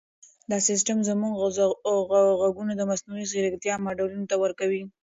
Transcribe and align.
دا 0.49 0.57
سیسټم 0.69 0.97
زموږ 1.09 1.33
ږغونه 2.41 2.73
د 2.77 2.81
مصنوعي 2.91 3.25
ځیرکتیا 3.31 3.73
ماډلونو 3.85 4.25
ته 4.31 4.35
ورکوي. 4.43 4.83